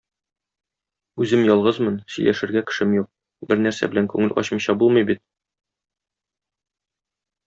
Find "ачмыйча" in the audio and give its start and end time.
4.43-4.75